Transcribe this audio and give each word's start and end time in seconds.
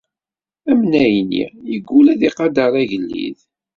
Amnay-nni 0.71 1.45
yeggul 1.71 2.05
ad 2.13 2.21
iqader 2.27 2.73
agellid. 2.81 3.37